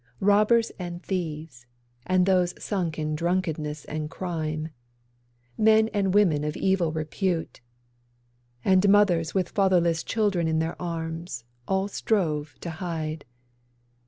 Robbers 0.19 0.71
and 0.79 1.03
thieves, 1.03 1.67
and 2.07 2.25
those 2.25 2.55
sunk 2.57 2.97
in 2.97 3.13
drunkenness 3.13 3.85
and 3.85 4.09
crime, 4.09 4.69
Men 5.59 5.89
and 5.89 6.11
women 6.11 6.43
of 6.43 6.57
evil 6.57 6.91
repute, 6.91 7.61
And 8.65 8.89
mothers 8.89 9.35
with 9.35 9.49
fatherless 9.49 10.03
children 10.03 10.47
in 10.47 10.57
their 10.57 10.81
arms, 10.81 11.43
all 11.67 11.87
strove 11.87 12.55
to 12.61 12.71
hide. 12.71 13.25